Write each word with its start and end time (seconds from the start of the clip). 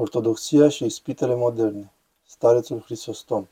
Ortodoxia 0.00 0.68
și 0.68 0.84
ispitele 0.84 1.34
moderne. 1.34 1.92
Starețul 2.26 2.80
Hristostom. 2.80 3.48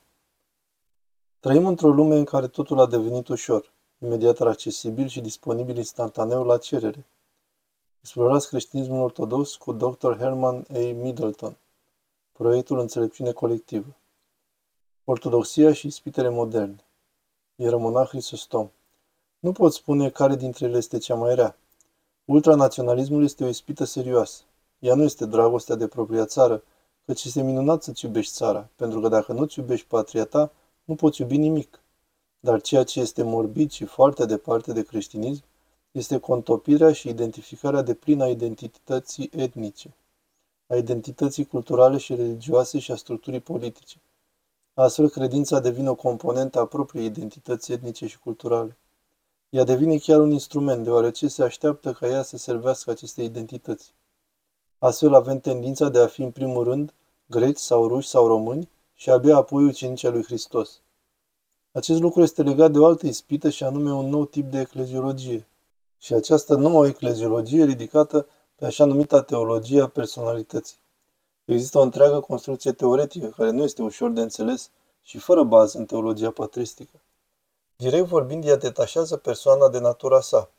Trăim 1.41 1.67
într-o 1.67 1.89
lume 1.89 2.17
în 2.17 2.25
care 2.25 2.49
totul 2.49 2.81
a 2.81 2.87
devenit 2.87 3.29
ușor, 3.29 3.73
imediat 3.99 4.41
accesibil 4.41 5.07
și 5.07 5.21
disponibil 5.21 5.77
instantaneu 5.77 6.45
la 6.45 6.59
cerere. 6.59 7.07
Explorați 8.01 8.49
creștinismul 8.49 9.03
ortodox 9.03 9.55
cu 9.55 9.73
Dr. 9.73 10.17
Herman 10.17 10.65
A. 10.69 10.79
Middleton. 10.79 11.57
Proiectul 12.33 12.79
Înțelepciune 12.79 13.33
Colectivă. 13.33 13.97
Ortodoxia 15.05 15.73
și 15.73 15.87
ispitele 15.87 16.29
moderne. 16.29 16.85
Ierămonah 17.55 18.09
Hristostom. 18.09 18.71
Nu 19.39 19.53
pot 19.53 19.73
spune 19.73 20.11
care 20.11 20.37
dintre 20.37 20.67
ele 20.67 20.77
este 20.77 20.99
cea 20.99 21.15
mai 21.15 21.35
rea. 21.35 21.57
Ultranaționalismul 22.25 23.25
este 23.25 23.45
o 23.45 23.49
ispită 23.49 23.85
serioasă. 23.85 24.43
Ea 24.79 24.95
nu 24.95 25.03
este 25.03 25.27
dragostea 25.27 25.75
de 25.75 25.87
propria 25.87 26.25
țară, 26.25 26.63
căci 27.07 27.25
este 27.25 27.43
minunat 27.43 27.83
să-ți 27.83 28.05
iubești 28.05 28.33
țara, 28.33 28.69
pentru 28.77 29.01
că 29.01 29.09
dacă 29.09 29.33
nu-ți 29.33 29.59
iubești 29.59 29.87
patria 29.87 30.25
ta, 30.25 30.53
nu 30.85 30.95
poți 30.95 31.21
iubi 31.21 31.37
nimic. 31.37 31.81
Dar 32.41 32.61
ceea 32.61 32.85
ce 32.85 33.01
este 33.01 33.23
morbid 33.23 33.71
și 33.71 33.85
foarte 33.85 34.25
departe 34.27 34.73
de 34.73 34.83
creștinism 34.83 35.43
este 35.91 36.19
contopirea 36.19 36.93
și 36.93 37.09
identificarea 37.09 37.83
de 37.83 37.95
plină 37.95 38.25
a 38.25 38.29
identității 38.29 39.31
etnice, 39.33 39.95
a 40.67 40.77
identității 40.77 41.47
culturale 41.47 41.97
și 41.97 42.15
religioase 42.15 42.79
și 42.79 42.93
a 42.93 42.97
structurii 42.97 43.41
politice. 43.41 44.01
Astfel, 44.75 45.09
credința 45.09 45.61
devine 45.61 45.91
o 45.91 45.95
componentă 45.95 46.59
a 46.59 46.67
propriei 46.67 47.07
identități 47.07 47.73
etnice 47.73 48.07
și 48.07 48.19
culturale. 48.19 48.77
Ea 49.51 49.65
devine 49.65 49.99
chiar 49.99 50.21
un 50.21 50.31
instrument, 50.31 50.85
deoarece 50.85 51.29
se 51.29 51.43
așteaptă 51.43 51.93
ca 51.93 52.09
ea 52.09 52.23
să 52.23 52.37
servească 52.37 52.91
aceste 52.91 53.23
identități. 53.23 53.93
Astfel 54.79 55.15
avem 55.15 55.41
tendința 55.41 55.89
de 55.89 55.99
a 55.99 56.07
fi 56.07 56.23
în 56.23 56.31
primul 56.31 56.65
rând 56.65 56.95
greci 57.27 57.59
sau 57.59 57.89
ruși 57.89 58.09
sau 58.09 58.27
români 58.27 58.71
și 58.95 59.11
abia 59.11 59.37
apoi 59.37 59.65
ucenicii 59.65 60.09
lui 60.09 60.25
Hristos. 60.25 60.81
Acest 61.73 62.01
lucru 62.01 62.23
este 62.23 62.43
legat 62.43 62.71
de 62.71 62.79
o 62.79 62.87
altă 62.87 63.07
ispită 63.07 63.49
și 63.49 63.65
anume 63.65 63.93
un 63.93 64.09
nou 64.09 64.25
tip 64.25 64.51
de 64.51 64.61
ecleziologie. 64.61 65.47
Și 65.99 66.15
această 66.15 66.55
nouă 66.55 66.87
ecleziologie 66.87 67.65
ridicată 67.65 68.27
pe 68.57 68.67
așa 68.67 68.85
numita 68.85 69.23
teologie 69.23 69.81
a 69.81 69.89
personalității. 69.89 70.79
Există 71.45 71.79
o 71.79 71.83
întreagă 71.83 72.21
construcție 72.21 72.73
teoretică 72.73 73.27
care 73.37 73.51
nu 73.51 73.63
este 73.63 73.83
ușor 73.83 74.11
de 74.11 74.21
înțeles 74.21 74.71
și 75.03 75.19
fără 75.19 75.43
bază 75.43 75.79
în 75.79 75.85
teologia 75.85 76.31
patristică. 76.31 77.01
Direct 77.77 78.07
vorbind, 78.07 78.45
ea 78.45 78.57
detașează 78.57 79.17
persoana 79.17 79.69
de 79.69 79.79
natura 79.79 80.21
sa, 80.21 80.51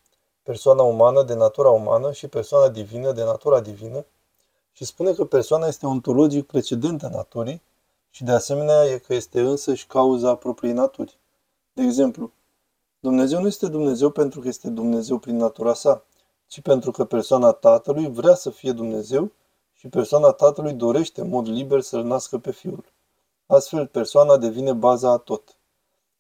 persoana 0.44 0.84
umană 0.84 1.24
de 1.24 1.34
natura 1.34 1.70
umană 1.70 2.12
și 2.12 2.28
persoana 2.28 2.70
divină 2.70 3.12
de 3.12 3.24
natura 3.24 3.60
divină 3.60 4.06
și 4.80 4.86
spune 4.86 5.14
că 5.14 5.26
persoana 5.26 5.68
este 5.68 5.86
ontologic 5.86 6.46
precedentă 6.46 7.08
naturii 7.08 7.62
și 8.10 8.24
de 8.24 8.32
asemenea 8.32 8.86
e 8.86 8.98
că 8.98 9.14
este 9.14 9.42
însăși 9.42 9.88
cauza 9.88 10.36
propriei 10.36 10.74
naturi. 10.74 11.18
De 11.74 11.84
exemplu, 11.84 12.32
Dumnezeu 13.00 13.42
nu 13.42 13.48
este 13.48 13.68
Dumnezeu 13.68 14.10
pentru 14.10 14.40
că 14.40 14.48
este 14.48 14.70
Dumnezeu 14.70 15.18
prin 15.18 15.36
natura 15.36 15.74
sa, 15.74 16.04
ci 16.48 16.62
pentru 16.62 16.92
că 16.92 17.06
persoana 17.06 17.52
Tatălui 17.52 18.12
vrea 18.12 18.34
să 18.34 18.50
fie 18.50 18.72
Dumnezeu 18.72 19.32
și 19.74 19.88
persoana 19.88 20.32
Tatălui 20.32 20.74
dorește 20.74 21.22
în 21.22 21.30
mod 21.30 21.48
liber 21.48 21.82
să-L 21.82 22.04
nască 22.04 22.38
pe 22.38 22.52
Fiul. 22.52 22.86
Astfel, 23.46 23.88
persoana 23.88 24.38
devine 24.38 24.74
baza 24.74 25.12
a 25.12 25.18
tot. 25.18 25.56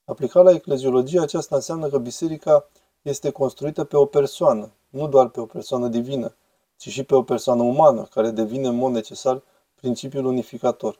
Aplicat 0.05 0.43
la 0.43 0.51
ecleziologie, 0.51 1.21
aceasta 1.21 1.55
înseamnă 1.55 1.87
că 1.87 1.97
biserica 1.97 2.69
este 3.01 3.29
construită 3.29 3.83
pe 3.83 3.97
o 3.97 4.05
persoană, 4.05 4.71
nu 4.89 5.07
doar 5.07 5.27
pe 5.27 5.39
o 5.39 5.45
persoană 5.45 5.87
divină, 5.87 6.33
ci 6.79 6.89
și 6.89 7.03
pe 7.03 7.15
o 7.15 7.23
persoană 7.23 7.63
umană, 7.63 8.03
care 8.03 8.29
devine 8.29 8.67
în 8.67 8.75
mod 8.75 8.91
necesar 8.91 9.41
principiul 9.75 10.25
unificator. 10.25 10.99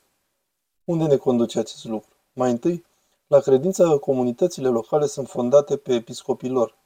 Unde 0.84 1.06
ne 1.06 1.16
conduce 1.16 1.60
acest 1.60 1.86
lucru? 1.86 2.10
Mai 2.34 2.52
întâi, 2.52 2.86
la 3.28 3.40
credința 3.40 3.84
că 3.84 3.98
comunitățile 3.98 4.68
locale 4.68 5.06
sunt 5.06 5.28
fondate 5.28 5.78
pe 5.78 5.94
episcopii 5.94 6.50
lor. 6.50 6.78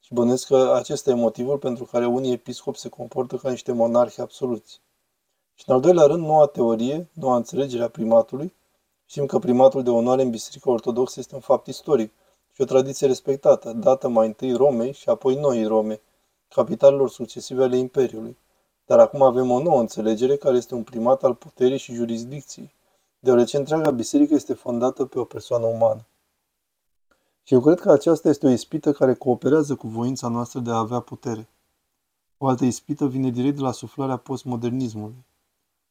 Și 0.00 0.14
bănesc 0.14 0.46
că 0.46 0.72
acesta 0.74 1.10
e 1.10 1.14
motivul 1.14 1.58
pentru 1.58 1.84
care 1.84 2.06
unii 2.06 2.32
episcopi 2.32 2.78
se 2.78 2.88
comportă 2.88 3.36
ca 3.36 3.50
niște 3.50 3.72
monarhi 3.72 4.20
absoluți. 4.20 4.80
Și 5.54 5.64
în 5.66 5.74
al 5.74 5.80
doilea 5.80 6.04
rând, 6.04 6.24
noua 6.24 6.46
teorie, 6.46 7.08
noua 7.12 7.36
înțelegere 7.36 7.82
a 7.82 7.88
primatului. 7.88 8.54
Știm 9.06 9.26
că 9.26 9.38
primatul 9.38 9.82
de 9.82 9.90
onoare 9.90 10.22
în 10.22 10.30
Biserica 10.30 10.70
Ortodoxă 10.70 11.20
este 11.20 11.34
un 11.34 11.40
fapt 11.40 11.66
istoric, 11.66 12.12
și 12.54 12.60
o 12.60 12.64
tradiție 12.64 13.06
respectată, 13.06 13.72
dată 13.72 14.08
mai 14.08 14.26
întâi 14.26 14.52
Romei 14.52 14.92
și 14.92 15.08
apoi 15.08 15.34
noi 15.34 15.64
Rome, 15.64 16.00
capitalelor 16.54 17.10
succesive 17.10 17.62
ale 17.62 17.76
Imperiului. 17.76 18.36
Dar 18.86 18.98
acum 18.98 19.22
avem 19.22 19.50
o 19.50 19.62
nouă 19.62 19.80
înțelegere 19.80 20.36
care 20.36 20.56
este 20.56 20.74
un 20.74 20.82
primat 20.82 21.22
al 21.22 21.34
puterii 21.34 21.78
și 21.78 21.94
jurisdicției, 21.94 22.74
deoarece 23.18 23.56
întreaga 23.56 23.90
biserică 23.90 24.34
este 24.34 24.54
fondată 24.54 25.04
pe 25.04 25.18
o 25.18 25.24
persoană 25.24 25.66
umană. 25.66 26.06
Și 27.42 27.54
eu 27.54 27.60
cred 27.60 27.80
că 27.80 27.90
aceasta 27.90 28.28
este 28.28 28.46
o 28.46 28.50
ispită 28.50 28.92
care 28.92 29.14
cooperează 29.14 29.74
cu 29.74 29.88
voința 29.88 30.28
noastră 30.28 30.60
de 30.60 30.70
a 30.70 30.78
avea 30.78 31.00
putere. 31.00 31.48
O 32.38 32.46
altă 32.46 32.64
ispită 32.64 33.06
vine 33.06 33.30
direct 33.30 33.56
de 33.56 33.62
la 33.62 33.72
suflarea 33.72 34.16
postmodernismului. 34.16 35.24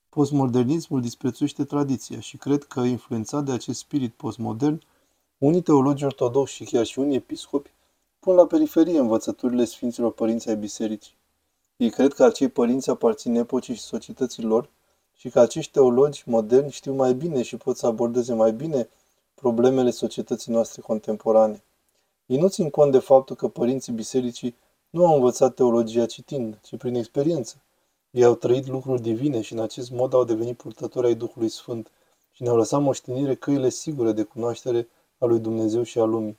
Postmodernismul 0.10 1.02
disprețuiește 1.02 1.64
tradiția 1.64 2.20
și 2.20 2.38
cred 2.38 2.64
că, 2.64 2.80
influențat 2.80 3.44
de 3.44 3.52
acest 3.52 3.80
spirit 3.80 4.14
postmodern, 4.14 4.82
unii 5.38 5.62
teologi 5.62 6.06
ortodoxi 6.06 6.54
și 6.54 6.64
chiar 6.64 6.86
și 6.86 7.00
unii 7.00 7.16
episcopi 7.16 7.72
pun 8.20 8.36
la 8.36 8.46
periferie 8.46 9.00
învățăturile 9.00 9.66
Sfinților 9.66 10.12
Părinți 10.12 10.50
ai 10.50 10.56
Bisericii. 10.56 11.18
Ei 11.78 11.90
cred 11.90 12.14
că 12.14 12.24
acei 12.24 12.48
părinți 12.48 12.90
aparțin 12.90 13.36
epocii 13.36 13.74
și 13.74 13.82
societății 13.82 14.44
lor 14.44 14.70
și 15.16 15.30
că 15.30 15.40
acești 15.40 15.72
teologi 15.72 16.24
moderni 16.26 16.72
știu 16.72 16.94
mai 16.94 17.14
bine 17.14 17.42
și 17.42 17.58
pot 17.58 17.78
să 17.78 17.86
abordeze 17.86 18.34
mai 18.34 18.52
bine 18.52 18.90
problemele 19.34 19.92
societății 19.92 20.52
noastre 20.52 20.82
contemporane. 20.82 21.64
Ei 22.26 22.38
nu 22.38 22.48
țin 22.48 22.70
cont 22.70 22.92
de 22.92 23.00
faptul 23.00 23.36
că 23.36 23.48
părinții 23.48 23.94
bisericii 23.94 24.56
nu 24.90 25.06
au 25.06 25.16
învățat 25.16 25.54
teologia 25.54 26.06
citind, 26.06 26.60
ci 26.64 26.78
prin 26.78 26.96
experiență. 26.96 27.56
Ei 28.12 28.24
au 28.24 28.36
trăit 28.36 28.68
lucruri 28.68 29.02
divine 29.02 29.42
și 29.42 29.54
în 29.54 29.60
acest 29.60 29.92
mod 29.92 30.14
au 30.14 30.24
devenit 30.24 30.58
purtători 30.58 31.08
ai 31.08 31.16
Duhului 31.16 31.50
Sfânt 31.50 31.92
și 32.32 32.44
ne-au 32.44 32.58
lăsat 32.58 32.82
moștenire 32.82 33.36
căile 33.36 33.70
sigure 33.70 34.12
de 34.12 34.24
cunoaștere 34.24 34.88
a 35.18 35.26
lui 35.26 35.40
Dumnezeu 35.40 35.84
și 35.84 36.00
a 36.00 36.04
lumii. 36.04 36.38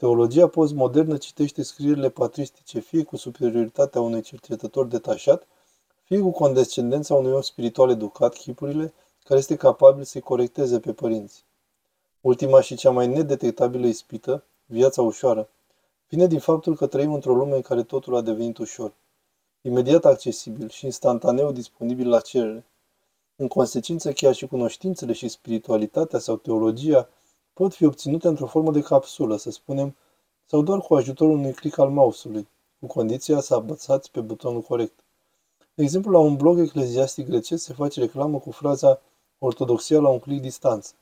Teologia 0.00 0.46
postmodernă 0.46 1.16
citește 1.16 1.62
scrierile 1.62 2.08
patristice 2.10 2.78
fie 2.78 3.02
cu 3.02 3.16
superioritatea 3.16 4.00
unui 4.00 4.22
cercetător 4.22 4.86
detașat, 4.86 5.46
fie 6.04 6.20
cu 6.20 6.30
condescendența 6.30 7.14
unui 7.14 7.32
om 7.32 7.40
spiritual 7.40 7.90
educat, 7.90 8.34
chipurile, 8.34 8.92
care 9.24 9.40
este 9.40 9.56
capabil 9.56 10.04
să-i 10.04 10.20
corecteze 10.20 10.80
pe 10.80 10.92
părinți. 10.92 11.44
Ultima 12.20 12.60
și 12.60 12.74
cea 12.74 12.90
mai 12.90 13.06
nedetectabilă 13.06 13.86
ispită, 13.86 14.44
viața 14.66 15.02
ușoară, 15.02 15.48
vine 16.08 16.26
din 16.26 16.38
faptul 16.38 16.76
că 16.76 16.86
trăim 16.86 17.12
într-o 17.12 17.34
lume 17.34 17.56
în 17.56 17.62
care 17.62 17.82
totul 17.82 18.16
a 18.16 18.20
devenit 18.20 18.58
ușor, 18.58 18.92
imediat 19.62 20.04
accesibil 20.04 20.68
și 20.68 20.84
instantaneu 20.84 21.52
disponibil 21.52 22.08
la 22.08 22.20
cerere. 22.20 22.64
În 23.36 23.48
consecință, 23.48 24.12
chiar 24.12 24.34
și 24.34 24.46
cunoștințele 24.46 25.12
și 25.12 25.28
spiritualitatea 25.28 26.18
sau 26.18 26.36
teologia 26.36 27.08
pot 27.60 27.74
fi 27.74 27.84
obținute 27.84 28.28
într-o 28.28 28.46
formă 28.46 28.70
de 28.72 28.80
capsulă, 28.80 29.36
să 29.36 29.50
spunem, 29.50 29.96
sau 30.46 30.62
doar 30.62 30.80
cu 30.80 30.94
ajutorul 30.94 31.34
unui 31.34 31.52
click 31.52 31.78
al 31.78 31.90
mouse-ului, 31.90 32.48
cu 32.78 32.86
condiția 32.86 33.40
să 33.40 33.54
apăsați 33.54 34.10
pe 34.10 34.20
butonul 34.20 34.60
corect. 34.60 35.00
De 35.74 35.82
exemplu, 35.82 36.10
la 36.10 36.18
un 36.18 36.36
blog 36.36 36.58
ecleziastic 36.58 37.26
grecesc 37.28 37.64
se 37.64 37.72
face 37.72 38.00
reclamă 38.00 38.38
cu 38.38 38.50
fraza 38.50 39.00
Ortodoxia 39.38 40.00
la 40.00 40.08
un 40.08 40.18
click 40.18 40.42
distanță. 40.42 40.92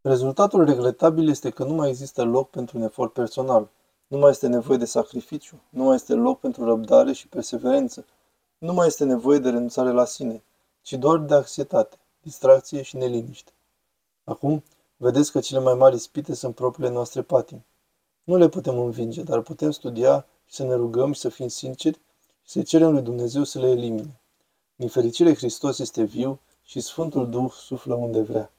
Rezultatul 0.00 0.64
regretabil 0.64 1.28
este 1.28 1.50
că 1.50 1.64
nu 1.64 1.74
mai 1.74 1.88
există 1.88 2.22
loc 2.22 2.50
pentru 2.50 2.78
un 2.78 2.84
efort 2.84 3.12
personal, 3.12 3.68
nu 4.06 4.18
mai 4.18 4.30
este 4.30 4.46
nevoie 4.46 4.78
de 4.78 4.84
sacrificiu, 4.84 5.60
nu 5.68 5.84
mai 5.84 5.94
este 5.94 6.14
loc 6.14 6.40
pentru 6.40 6.64
răbdare 6.64 7.12
și 7.12 7.28
perseverență, 7.28 8.04
nu 8.58 8.72
mai 8.72 8.86
este 8.86 9.04
nevoie 9.04 9.38
de 9.38 9.50
renunțare 9.50 9.90
la 9.90 10.04
sine, 10.04 10.42
ci 10.82 10.92
doar 10.92 11.18
de 11.18 11.34
anxietate, 11.34 11.96
distracție 12.22 12.82
și 12.82 12.96
neliniște. 12.96 13.52
Acum, 14.24 14.62
Vedeți 15.02 15.32
că 15.32 15.40
cele 15.40 15.60
mai 15.60 15.74
mari 15.74 15.94
ispite 15.94 16.34
sunt 16.34 16.54
propriile 16.54 16.92
noastre 16.92 17.22
patimi. 17.22 17.66
Nu 18.24 18.36
le 18.36 18.48
putem 18.48 18.78
învinge, 18.78 19.22
dar 19.22 19.40
putem 19.40 19.70
studia 19.70 20.26
și 20.44 20.54
să 20.54 20.64
ne 20.64 20.74
rugăm 20.74 21.12
și 21.12 21.20
să 21.20 21.28
fim 21.28 21.48
sinceri 21.48 22.00
și 22.42 22.50
să 22.50 22.62
cerem 22.62 22.92
lui 22.92 23.02
Dumnezeu 23.02 23.44
să 23.44 23.58
le 23.58 23.70
elimine. 23.70 24.20
Din 24.76 24.88
fericire, 24.88 25.34
Hristos 25.34 25.78
este 25.78 26.02
viu 26.02 26.40
și 26.62 26.80
Sfântul 26.80 27.30
Duh 27.30 27.52
suflă 27.52 27.94
unde 27.94 28.20
vrea. 28.20 28.52